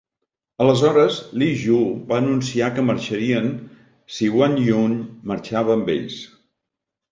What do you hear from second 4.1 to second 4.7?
si Wang